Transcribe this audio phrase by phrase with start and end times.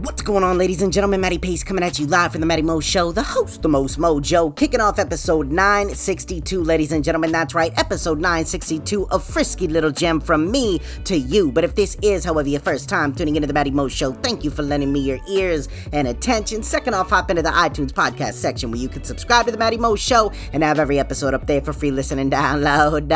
[0.00, 1.20] What's going on, ladies and gentlemen?
[1.20, 3.98] Matty Pace coming at you live from the Matty Mo Show, the host, the most
[3.98, 7.32] mojo, kicking off episode 962, ladies and gentlemen.
[7.32, 11.50] That's right, episode 962 of Frisky Little Gem from me to you.
[11.50, 14.44] But if this is, however, your first time tuning into the Matty Mo Show, thank
[14.44, 16.62] you for lending me your ears and attention.
[16.62, 19.78] Second off, hop into the iTunes podcast section where you can subscribe to the Matty
[19.78, 23.08] Mo Show and have every episode up there for free listening download.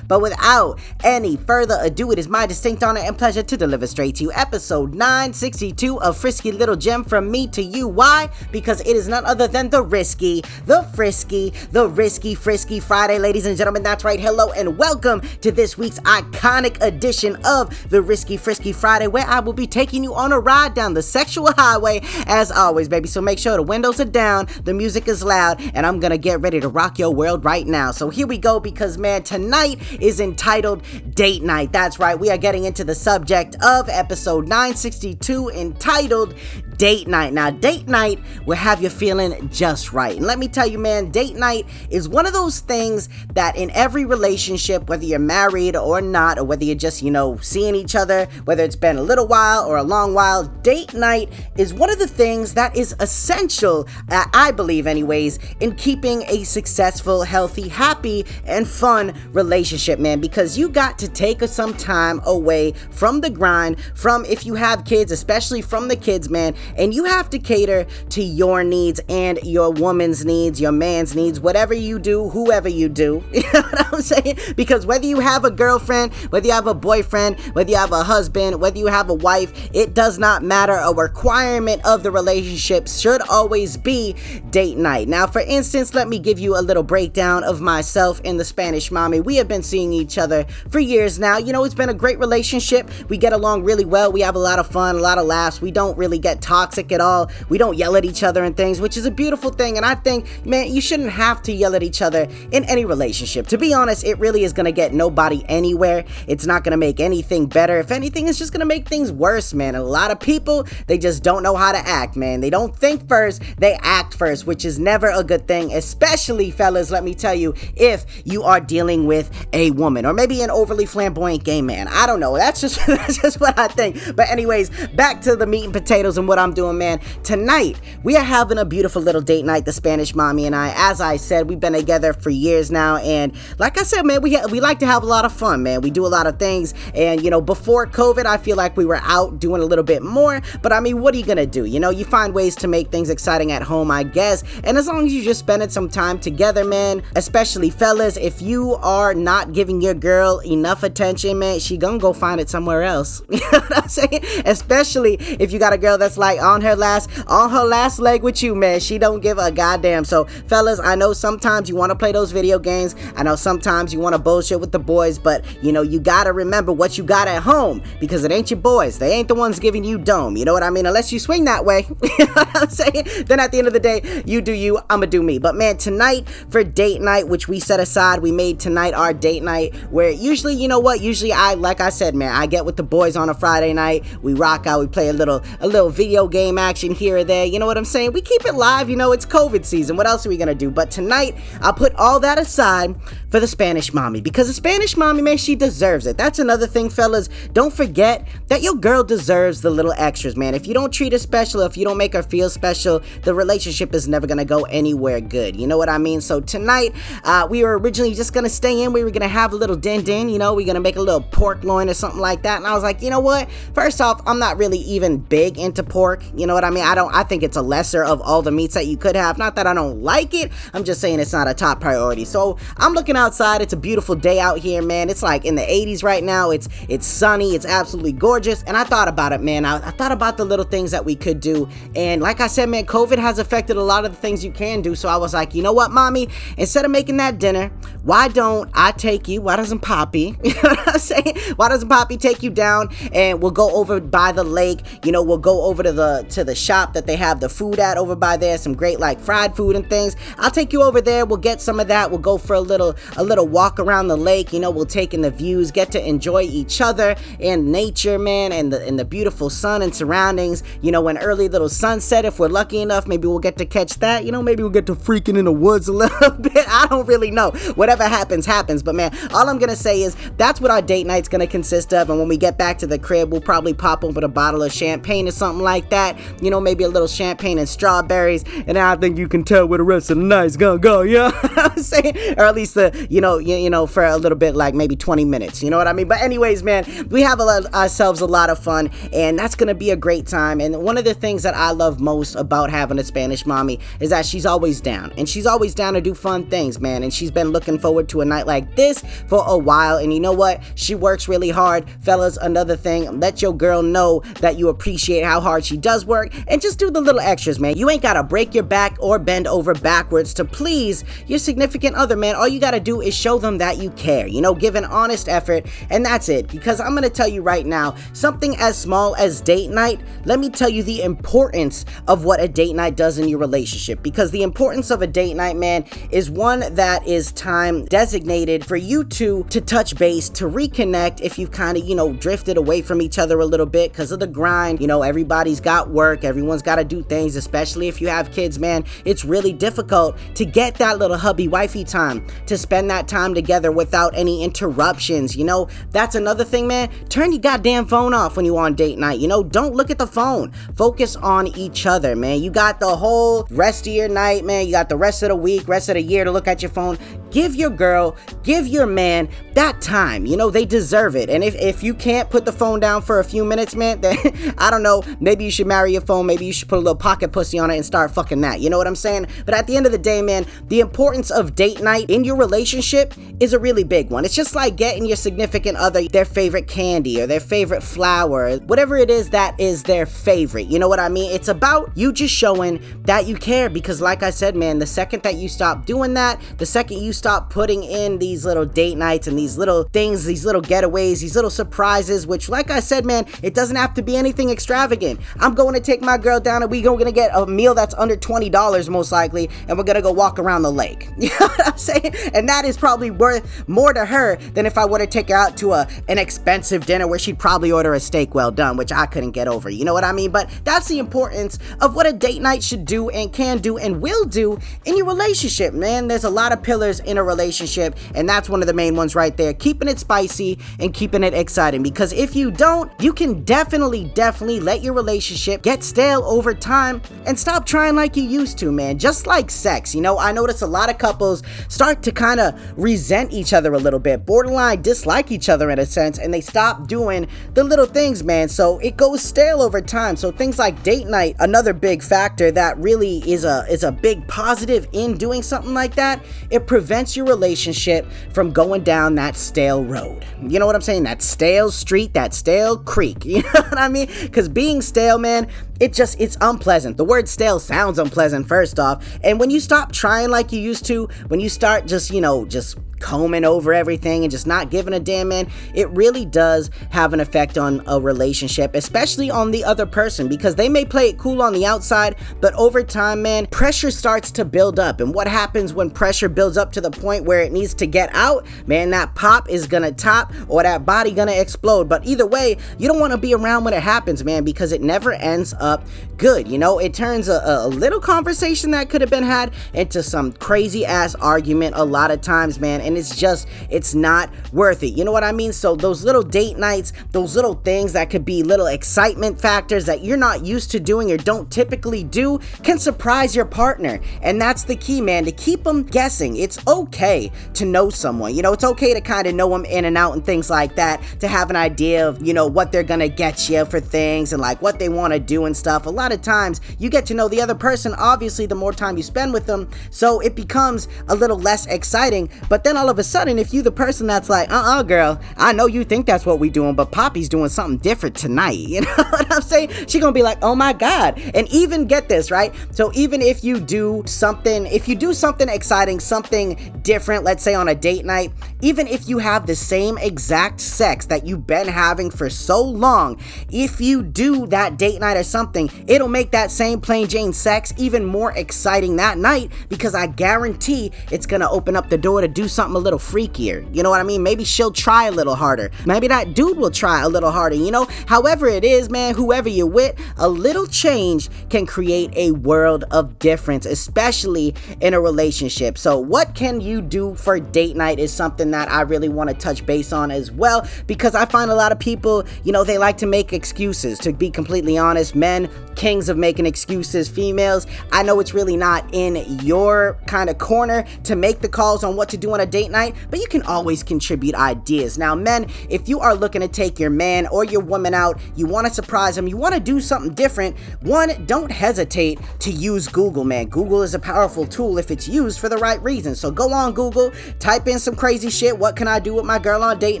[0.08, 4.16] But without any further ado, it is my distinct honor and pleasure to deliver straight
[4.16, 7.88] to you episode 962 of Frisky Little Gem from me to you.
[7.88, 8.30] Why?
[8.52, 13.44] Because it is none other than the Risky, the Frisky, the Risky Frisky Friday, ladies
[13.44, 13.82] and gentlemen.
[13.82, 14.20] That's right.
[14.20, 19.40] Hello and welcome to this week's iconic edition of the Risky Frisky Friday, where I
[19.40, 23.08] will be taking you on a ride down the sexual highway as always, baby.
[23.08, 26.40] So make sure the windows are down, the music is loud, and I'm gonna get
[26.40, 27.90] ready to rock your world right now.
[27.90, 30.82] So here we go, because man, tonight is entitled
[31.14, 31.72] Date Night.
[31.72, 32.18] That's right.
[32.18, 36.34] We are getting into the subject of episode 962 entitled titled
[36.78, 37.32] Date Night.
[37.32, 40.16] Now, date night will have you feeling just right.
[40.16, 43.70] And let me tell you, man, date night is one of those things that in
[43.72, 47.96] every relationship, whether you're married or not, or whether you're just, you know, seeing each
[47.96, 51.90] other, whether it's been a little while or a long while, date night is one
[51.90, 57.66] of the things that is essential, uh, I believe, anyways, in keeping a successful, healthy,
[57.68, 63.30] happy, and fun relationship, man, because you got to take some time away from the
[63.30, 67.38] grind, from if you have kids, especially from the kids, man, and you have to
[67.38, 72.68] cater to your needs and your woman's needs, your man's needs, whatever you do, whoever
[72.68, 73.24] you do.
[73.38, 74.38] You know what I'm saying?
[74.56, 78.02] Because whether you have a girlfriend, whether you have a boyfriend, whether you have a
[78.02, 80.72] husband, whether you have a wife, it does not matter.
[80.74, 84.16] A requirement of the relationship should always be
[84.50, 85.08] date night.
[85.08, 88.90] Now, for instance, let me give you a little breakdown of myself and the Spanish
[88.90, 89.20] mommy.
[89.20, 91.38] We have been seeing each other for years now.
[91.38, 92.90] You know, it's been a great relationship.
[93.08, 94.12] We get along really well.
[94.12, 95.60] We have a lot of fun, a lot of laughs.
[95.60, 97.30] We don't really get toxic at all.
[97.48, 99.76] We don't yell at each other and things, which is a beautiful thing.
[99.76, 103.46] And I think, man, you shouldn't have to yell at each other in any relationship.
[103.48, 106.04] To be honest, it really is to get nobody anywhere.
[106.26, 107.78] It's not to make anything better.
[107.78, 109.76] If anything, it's just to make things worse, man.
[109.76, 112.40] A lot of people, they just don't know how to act, man.
[112.40, 116.90] They don't think first, they act first, which is never a good thing, especially, fellas,
[116.90, 120.86] let me tell you, if you are dealing with a woman or maybe an overly
[120.86, 121.88] flamboyant gay man.
[121.88, 122.36] I don't know.
[122.36, 124.16] That's just that's just what I think.
[124.16, 127.00] But anyways, back to the meat and potatoes and what I'm doing, man.
[127.22, 130.72] Tonight, we are having a beautiful little date night, the Spanish mommy and I.
[130.76, 134.34] As I said, we've been together for years now, and like I said, man, we
[134.34, 135.80] ha- we like to have a lot of fun, man.
[135.80, 138.84] We do a lot of things, and you know, before COVID, I feel like we
[138.84, 140.40] were out doing a little bit more.
[140.62, 141.64] But I mean, what are you gonna do?
[141.64, 144.42] You know, you find ways to make things exciting at home, I guess.
[144.64, 148.74] And as long as you just spending some time together, man, especially fellas, if you
[148.76, 153.22] are not giving your girl enough attention, man, she gonna go find it somewhere else.
[153.30, 154.20] you know what I'm saying?
[154.44, 158.22] Especially if you got a girl that's like on her last on her last leg
[158.22, 158.80] with you, man.
[158.80, 160.04] She don't give a goddamn.
[160.04, 162.94] So, fellas, I know sometimes you want to play those video games.
[163.16, 166.32] I know sometimes you want to bullshit with the boys, but you know, you gotta
[166.32, 168.98] remember what you got at home because it ain't your boys.
[168.98, 170.36] They ain't the ones giving you dome.
[170.36, 170.86] You know what I mean?
[170.86, 171.86] Unless you swing that way.
[172.18, 173.26] you know what I'm saying?
[173.26, 175.38] Then at the end of the day, you do you, I'ma do me.
[175.38, 179.42] But man, tonight for date night, which we set aside, we made tonight our date
[179.42, 181.00] night where usually, you know what?
[181.00, 184.04] Usually I like I said, man, I get with the boys on a Friday night.
[184.22, 187.44] We rock out, we play a little a little video game action here or there.
[187.44, 188.12] You know what I'm saying?
[188.12, 189.96] We keep it live, you know, it's COVID season.
[189.96, 190.70] What else are we gonna do?
[190.70, 192.94] But tonight, I'll put all that aside
[193.30, 196.16] for the Spanish mommy because the Spanish mommy, man, she deserves it.
[196.16, 197.28] That's another thing, fellas.
[197.52, 200.54] Don't forget that your girl deserves the little extras, man.
[200.54, 203.94] If you don't treat her special, if you don't make her feel special, the relationship
[203.94, 205.56] is never gonna go anywhere good.
[205.56, 206.20] You know what I mean?
[206.20, 206.94] So tonight,
[207.24, 208.92] uh, we were originally just gonna stay in.
[208.92, 211.20] We were gonna have a little din din, you know, we're gonna make a little
[211.20, 212.58] pork loin or something like that.
[212.58, 213.50] And I was like, you know what?
[213.74, 216.22] First off, I'm not really even big into pork.
[216.34, 216.84] You know what I mean?
[216.84, 217.14] I don't.
[217.14, 219.36] I think it's a lesser of all the meats that you could have.
[219.36, 220.50] Not that I don't like it.
[220.72, 222.24] I'm just saying it's not a top priority.
[222.24, 223.60] So I'm looking outside.
[223.60, 225.10] It's a beautiful day out here, man.
[225.10, 226.50] It's like in the 80s right now.
[226.50, 227.54] It's it's sunny.
[227.54, 228.62] It's absolutely gorgeous.
[228.62, 229.64] And I thought about it, man.
[229.64, 231.68] I, I thought about the little things that we could do.
[231.94, 234.80] And like I said, man, COVID has affected a lot of the things you can
[234.80, 234.94] do.
[234.94, 236.28] So I was like, you know what, mommy?
[236.56, 237.70] Instead of making that dinner,
[238.04, 239.42] why don't I take you?
[239.42, 240.36] Why doesn't Poppy?
[240.48, 241.36] You know what I'm saying?
[241.56, 244.80] Why doesn't Poppy take you down and we'll go over by the lake?
[245.04, 247.78] You know, we'll go over to the to the shop that they have the food
[247.78, 248.56] at over by there.
[248.56, 250.16] Some great like fried food and things.
[250.38, 251.26] I'll take you over there.
[251.26, 252.10] We'll get some of that.
[252.10, 254.52] We'll go for a little a little walk around the lake.
[254.52, 258.52] You know, we'll take in the views, get to enjoy each other and nature, man,
[258.52, 260.62] and the and the beautiful sun and surroundings.
[260.82, 263.06] You know, an early little sunset if we're lucky enough.
[263.06, 264.24] Maybe we'll get to catch that.
[264.24, 266.64] You know, maybe we'll get to freaking in the woods a little bit.
[266.68, 267.50] I don't really know.
[267.74, 268.82] Whatever happens, happens.
[268.82, 272.10] But man, all I'm gonna say is that's what our date night's gonna consist of.
[272.10, 274.72] And when we get back to the crib, we'll probably pop open a bottle of
[274.72, 276.18] champagne or something like that.
[276.42, 278.44] You know, maybe a little champagne and strawberries.
[278.66, 281.02] And I think you can tell where the rest of the night's gonna go.
[281.02, 282.16] You know I'm saying?
[282.36, 284.96] Or at least the, you know, you, you know, for a little bit, like maybe
[284.96, 285.62] 20 minutes.
[285.62, 286.08] You know what I mean?
[286.08, 289.74] But anyways, man, we have a lot, ourselves a lot of fun, and that's gonna
[289.74, 290.60] be a great time.
[290.60, 294.10] And one of the things that I love most about having a Spanish mommy is
[294.10, 297.02] that she's always down, and she's always down to do fun things, man.
[297.02, 299.98] And she's been looking forward to a night like this for a while.
[299.98, 300.62] And you know what?
[300.74, 302.36] She works really hard, fellas.
[302.36, 306.60] Another thing, let your girl know that you appreciate how hard she does work, and
[306.60, 307.76] just do the little extras, man.
[307.76, 312.16] You ain't gotta break your back or bend over backwards to please your significant other,
[312.16, 312.34] man.
[312.34, 314.26] All you gotta do is show them that you care.
[314.26, 316.48] You know, give an honest effort, and that's it.
[316.48, 320.00] Because I'm gonna tell you right now, something as small as date night.
[320.24, 324.02] Let me tell you the importance of what a date night does in your relationship.
[324.02, 328.76] Because the importance of a date night, man, is one that is time designated for
[328.76, 332.82] you two to touch base, to reconnect if you've kind of, you know, drifted away
[332.82, 334.80] from each other a little bit because of the grind.
[334.80, 338.58] You know, everybody's got work, everyone's got to do things, especially if you have kids,
[338.58, 338.84] man.
[339.04, 343.72] It's really difficult to get that little hubby wifey time, to spend that time together
[343.72, 345.36] without any interruptions.
[345.36, 346.88] You know, that's another thing, man.
[347.08, 349.18] Turn your goddamn phone off when you're on date night.
[349.18, 350.52] You know, don't look at the phone.
[350.76, 352.40] Focus on each other, man.
[352.40, 354.66] You got the whole rest of your night, man.
[354.66, 356.70] You got the rest of the week, rest of the year to look at your
[356.70, 356.96] phone.
[357.30, 360.26] Give your girl, give your man that time.
[360.26, 361.28] You know, they deserve it.
[361.28, 364.16] And if, if you can't put the phone down for a few minutes, man, then
[364.58, 365.02] I don't know.
[365.20, 366.26] Maybe you should marry your phone.
[366.26, 368.60] Maybe you should put a little pocket pussy on it and start fucking that.
[368.60, 369.26] You know what I'm saying?
[369.44, 372.36] But at the end of the day, man, the importance of date night in your
[372.36, 374.24] relationship is a really big one.
[374.24, 378.96] It's just like getting your significant other their favorite candy or their favorite flower, whatever
[378.96, 380.68] it is that is their favorite.
[380.68, 381.32] You know what I mean?
[381.32, 385.22] It's about you just showing that you care because, like I said, man, the second
[385.24, 389.26] that you stop doing that, the second you stop putting in these little date nights
[389.26, 393.26] and these little things, these little getaways, these little surprises, which, like I said, man,
[393.42, 395.20] it doesn't have to be anything extravagant.
[395.40, 397.94] I'm going to take my girl down and we're going to get a meal that's
[397.94, 401.08] under $20 most likely, and we're going to go walk around the lake.
[401.28, 402.14] You know what I'm saying?
[402.32, 405.34] And that is probably worth more to her than if I were to take her
[405.34, 408.92] out to a an expensive dinner where she'd probably order a steak well done, which
[408.92, 409.68] I couldn't get over.
[409.68, 410.30] You know what I mean?
[410.30, 414.00] But that's the importance of what a date night should do and can do and
[414.00, 416.08] will do in your relationship, man.
[416.08, 419.14] There's a lot of pillars in a relationship, and that's one of the main ones
[419.14, 419.54] right there.
[419.54, 421.82] Keeping it spicy and keeping it exciting.
[421.82, 427.00] Because if you don't, you can definitely, definitely let your relationship get stale over time
[427.26, 428.98] and stop trying like you used to, man.
[428.98, 432.54] Just like sex, you know, I notice a lot of couples start to kind of
[432.78, 436.40] resent each other a little bit, borderline dislike each other in a sense, and they
[436.40, 438.48] stop doing the little things, man.
[438.48, 440.16] So it goes stale over time.
[440.16, 444.26] So things like date night, another big factor that really is a is a big
[444.28, 446.24] positive in doing something like that.
[446.50, 450.24] It prevents your relationship from going down that stale road.
[450.42, 451.04] You know what I'm saying?
[451.04, 453.24] That stale street, that stale creek.
[453.38, 454.08] You know what I mean?
[454.22, 455.48] Because being stale, man,
[455.80, 456.96] it just it's unpleasant.
[456.96, 459.04] The word stale sounds unpleasant first off.
[459.22, 462.44] And when you stop trying like you used to, when you start just, you know,
[462.44, 467.12] just combing over everything and just not giving a damn man, it really does have
[467.12, 471.18] an effect on a relationship, especially on the other person because they may play it
[471.18, 475.00] cool on the outside, but over time, man, pressure starts to build up.
[475.00, 478.10] And what happens when pressure builds up to the point where it needs to get
[478.14, 478.44] out?
[478.66, 481.88] Man, that pop is gonna top or that body gonna explode.
[481.88, 485.12] But either way, you don't wanna be around when it happens, man, because it never
[485.12, 485.67] ends up
[486.16, 486.48] good.
[486.48, 490.32] You know, it turns a, a little conversation that could have been had into some
[490.32, 494.88] crazy ass argument a lot of times, man and it's just it's not worth it.
[494.88, 495.52] You know what I mean?
[495.52, 500.02] So those little date nights, those little things that could be little excitement factors that
[500.02, 504.00] you're not used to doing or don't typically do can surprise your partner.
[504.22, 506.36] And that's the key, man, to keep them guessing.
[506.36, 508.34] It's okay to know someone.
[508.34, 510.76] You know, it's okay to kind of know them in and out and things like
[510.76, 514.32] that, to have an idea of, you know, what they're to get you for things
[514.32, 517.04] and like what they want to do and stuff, a lot of times you get
[517.06, 519.68] to know the other person, obviously, the more time you spend with them.
[519.90, 522.30] So it becomes a little less exciting.
[522.48, 525.20] But then all of a sudden, if you the person that's like, uh uh girl,
[525.36, 528.58] I know you think that's what we doing, but Poppy's doing something different tonight.
[528.78, 529.70] You know what I'm saying?
[529.88, 531.18] She gonna be like, oh my God.
[531.34, 532.54] And even get this, right?
[532.70, 537.54] So even if you do something, if you do something exciting, something different, let's say
[537.54, 541.66] on a date night, even if you have the same exact sex that you've been
[541.66, 546.50] having for so long, if you do that date night or something, it'll make that
[546.50, 551.76] same plain Jane sex even more exciting that night because I guarantee it's gonna open
[551.76, 553.66] up the door to do something a little freakier.
[553.74, 554.22] You know what I mean?
[554.22, 555.70] Maybe she'll try a little harder.
[555.86, 557.56] Maybe that dude will try a little harder.
[557.56, 562.32] You know, however it is, man, whoever you're with, a little change can create a
[562.32, 565.78] world of difference, especially in a relationship.
[565.78, 569.36] So, what can you do for date night is something that I really want to
[569.36, 572.78] touch base on as well because I find a lot of people, you know, they
[572.78, 573.98] like to make excuses.
[574.00, 575.37] To be completely honest, men,
[575.76, 580.84] kings of making excuses, females, I know it's really not in your kind of corner
[581.04, 583.42] to make the calls on what to do on a date night, but you can
[583.42, 584.98] always contribute ideas.
[584.98, 588.46] Now, men, if you are looking to take your man or your woman out, you
[588.46, 592.88] want to surprise them, you want to do something different, one, don't hesitate to use
[592.88, 593.46] Google, man.
[593.46, 596.14] Google is a powerful tool if it's used for the right reason.
[596.14, 598.58] So go on Google, type in some crazy shit.
[598.58, 600.00] What can I do with my girl on date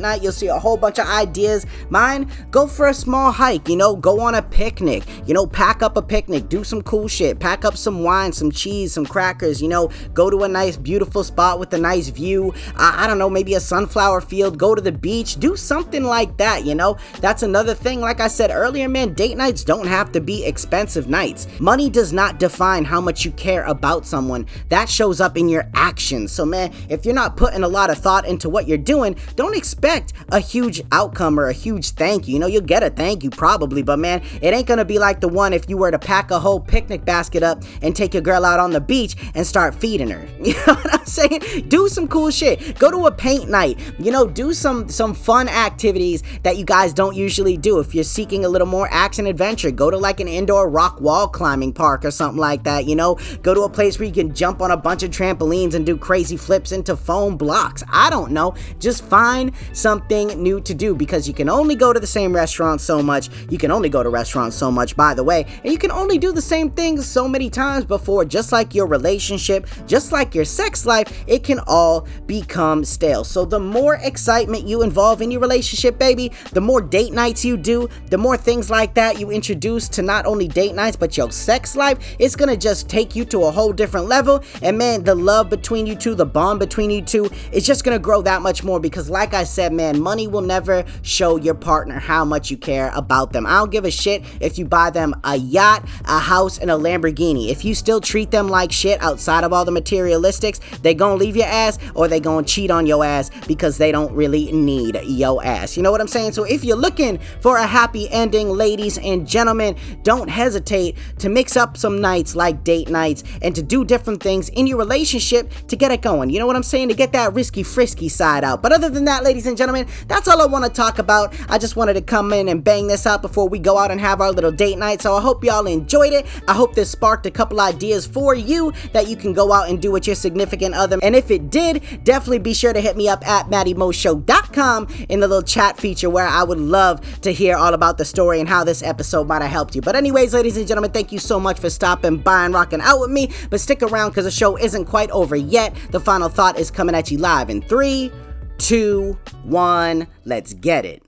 [0.00, 0.22] night?
[0.22, 1.66] You'll see a whole bunch of ideas.
[1.90, 5.82] Mine, go for a small hike, you know, go on a picnic, you know, pack
[5.82, 9.60] up a picnic, do some cool shit, pack up some wine, some cheese, some crackers,
[9.60, 12.54] you know, go to a nice, beautiful spot with a nice view.
[12.74, 16.38] I, I don't know, maybe a sunflower field, go to the beach, do something like
[16.38, 16.96] that, you know?
[17.20, 18.00] That's another thing.
[18.00, 21.46] Like I said earlier, man, date nights don't have to be expensive nights.
[21.60, 25.68] Money does not define how much you care about someone, that shows up in your
[25.74, 26.32] actions.
[26.32, 29.54] So, man, if you're not putting a lot of thought into what you're doing, don't
[29.54, 32.32] expect a huge outcome or a huge thank you.
[32.32, 35.17] You know, you'll get a thank you probably, but man, it ain't gonna be like
[35.20, 38.22] the one if you were to pack a whole picnic basket up and take your
[38.22, 40.26] girl out on the beach and start feeding her.
[40.48, 41.68] You know what I'm saying?
[41.68, 42.78] Do some cool shit.
[42.78, 43.78] Go to a paint night.
[43.98, 47.80] You know, do some some fun activities that you guys don't usually do.
[47.80, 51.28] If you're seeking a little more action adventure, go to like an indoor rock wall
[51.28, 52.86] climbing park or something like that.
[52.86, 55.74] You know, go to a place where you can jump on a bunch of trampolines
[55.74, 57.82] and do crazy flips into foam blocks.
[57.92, 58.54] I don't know.
[58.78, 62.80] Just find something new to do because you can only go to the same restaurant
[62.80, 63.28] so much.
[63.50, 66.18] You can only go to restaurants so much, by the way, and you can only
[66.18, 70.44] do the same things so many times before, just like your relationship, just like your
[70.44, 73.22] sex life, it can all become stale.
[73.22, 77.56] So the more excitement you involve in your relationship, baby, the more date nights you
[77.56, 81.30] do, the more things like that you introduce to not only date nights, but your
[81.30, 84.42] sex life, it's gonna just take you to a whole different level.
[84.62, 88.00] And man, the love between you two, the bond between you two, it's just gonna
[88.00, 92.00] grow that much more because, like I said, man, money will never show your partner
[92.00, 93.46] how much you care about them.
[93.46, 96.74] I don't give a shit if you buy them a yacht, a house, and a
[96.74, 97.48] Lamborghini.
[97.50, 101.36] If you still treat them like shit outside of all the materialistics, they gonna leave
[101.36, 105.44] your ass or they gonna cheat on your ass because they don't really need your
[105.44, 105.76] ass.
[105.76, 106.32] You know what I'm saying?
[106.32, 111.56] So if you're looking for a happy ending, ladies and gentlemen, don't hesitate to mix
[111.56, 115.76] up some nights like date nights and to do different things in your relationship to
[115.76, 116.30] get it going.
[116.30, 116.88] You know what I'm saying?
[116.88, 118.62] To get that risky frisky side out.
[118.62, 121.34] But other than that, ladies and gentlemen, that's all I want to talk about.
[121.48, 124.00] I just wanted to come in and bang this out before we go out and
[124.00, 125.02] have our little date night.
[125.02, 126.26] So I hope y'all enjoyed it.
[126.46, 129.80] I hope this sparked a couple ideas for you that you can go out and
[129.80, 130.98] do with your significant other.
[131.02, 135.28] And if it did, definitely be sure to hit me up at MattyMoShow.com in the
[135.28, 138.64] little chat feature where I would love to hear all about the story and how
[138.64, 139.82] this episode might have helped you.
[139.82, 143.00] But anyways, ladies and gentlemen, thank you so much for stopping by and rocking out
[143.00, 143.30] with me.
[143.50, 145.74] But stick around because the show isn't quite over yet.
[145.90, 148.12] The final thought is coming at you live in three,
[148.58, 150.06] two, one.
[150.24, 151.02] Let's get it.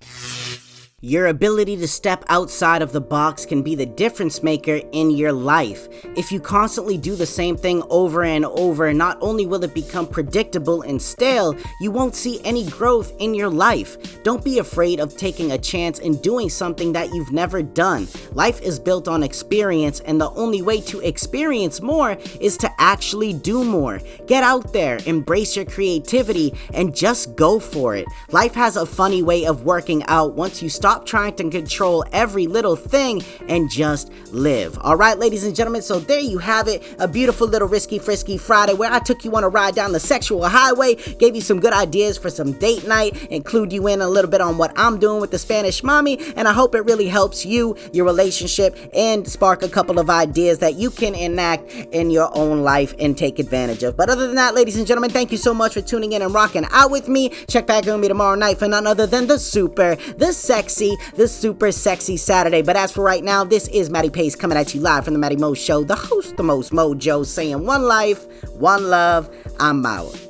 [1.03, 5.33] Your ability to step outside of the box can be the difference maker in your
[5.33, 5.89] life.
[6.15, 10.07] If you constantly do the same thing over and over, not only will it become
[10.07, 14.23] predictable and stale, you won't see any growth in your life.
[14.25, 18.07] Don't be afraid of taking a chance and doing something that you've never done.
[18.33, 23.33] Life is built on experience, and the only way to experience more is to actually
[23.33, 24.03] do more.
[24.27, 28.05] Get out there, embrace your creativity, and just go for it.
[28.33, 32.05] Life has a funny way of working out once you start Stop trying to control
[32.11, 34.77] every little thing and just live.
[34.81, 36.83] All right, ladies and gentlemen, so there you have it.
[36.99, 40.01] A beautiful little risky frisky Friday where I took you on a ride down the
[40.01, 44.09] sexual highway, gave you some good ideas for some date night, include you in a
[44.09, 47.07] little bit on what I'm doing with the Spanish mommy, and I hope it really
[47.07, 52.11] helps you, your relationship, and spark a couple of ideas that you can enact in
[52.11, 53.97] your own life and take advantage of.
[53.97, 56.35] But other than that, ladies and gentlemen, thank you so much for tuning in and
[56.35, 57.29] rocking out with me.
[57.47, 60.97] Check back with me tomorrow night for none other than the super, the sexy, see
[61.15, 62.63] the super sexy Saturday.
[62.63, 65.21] But as for right now, this is Matty Pace coming at you live from the
[65.21, 70.30] Matty Mo Show, the host, the most mojo, saying one life, one love, I'm out.